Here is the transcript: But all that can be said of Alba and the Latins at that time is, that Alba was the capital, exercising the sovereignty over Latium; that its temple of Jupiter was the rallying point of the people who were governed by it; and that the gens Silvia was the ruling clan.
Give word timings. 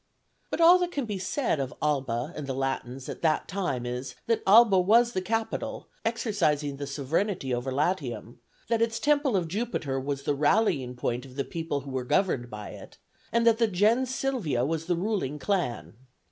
But 0.49 0.59
all 0.59 0.79
that 0.79 0.89
can 0.91 1.05
be 1.05 1.19
said 1.19 1.59
of 1.59 1.75
Alba 1.79 2.33
and 2.35 2.47
the 2.47 2.55
Latins 2.55 3.07
at 3.07 3.21
that 3.21 3.47
time 3.47 3.85
is, 3.85 4.15
that 4.25 4.41
Alba 4.47 4.79
was 4.79 5.11
the 5.11 5.21
capital, 5.21 5.89
exercising 6.03 6.77
the 6.77 6.87
sovereignty 6.87 7.53
over 7.53 7.71
Latium; 7.71 8.39
that 8.67 8.81
its 8.81 8.99
temple 8.99 9.35
of 9.37 9.47
Jupiter 9.47 9.99
was 9.99 10.23
the 10.23 10.33
rallying 10.33 10.95
point 10.95 11.23
of 11.23 11.35
the 11.35 11.45
people 11.45 11.81
who 11.81 11.91
were 11.91 12.03
governed 12.03 12.49
by 12.49 12.69
it; 12.69 12.97
and 13.31 13.45
that 13.45 13.59
the 13.59 13.67
gens 13.67 14.09
Silvia 14.11 14.65
was 14.65 14.87
the 14.87 14.95
ruling 14.95 15.37
clan. 15.37 15.97